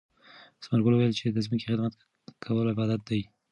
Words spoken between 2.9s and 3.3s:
دی.